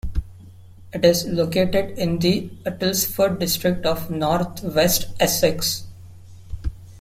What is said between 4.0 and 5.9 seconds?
North West Essex.